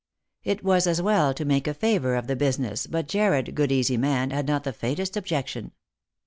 It 0.43 0.63
was 0.63 0.87
as 0.87 0.99
well 0.99 1.31
to 1.31 1.45
make 1.45 1.67
a 1.67 1.75
favour 1.75 2.15
of 2.15 2.25
the 2.25 2.35
business, 2.35 2.87
but 2.87 3.07
Jarred, 3.07 3.53
good 3.53 3.71
easy 3.71 3.97
man, 3.97 4.31
had 4.31 4.47
not 4.47 4.63
the 4.63 4.73
faintest 4.73 5.15
objection. 5.15 5.73